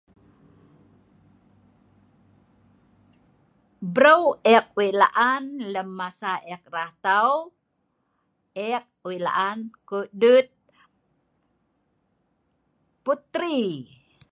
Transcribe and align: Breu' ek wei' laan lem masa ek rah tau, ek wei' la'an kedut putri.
Breu' 3.95 4.33
ek 4.55 4.67
wei' 4.77 4.97
laan 5.01 5.45
lem 5.73 5.89
masa 5.99 6.33
ek 6.53 6.63
rah 6.75 6.91
tau, 7.05 7.31
ek 8.71 8.85
wei' 9.05 9.23
la'an 9.25 9.59
kedut 9.89 10.47
putri. 13.03 13.59